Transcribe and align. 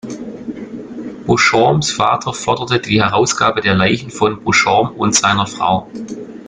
Beauchamps 1.27 1.91
Vater 1.91 2.33
forderte 2.33 2.79
die 2.79 3.03
Herausgabe 3.03 3.61
der 3.61 3.75
Leichen 3.75 4.09
von 4.09 4.43
Beauchamp 4.43 4.97
und 4.97 5.13
seiner 5.13 5.45
Frau. 5.45 5.91